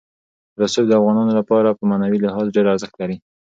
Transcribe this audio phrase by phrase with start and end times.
[0.61, 3.17] رسوب د افغانانو لپاره په معنوي لحاظ ډېر ارزښت لري.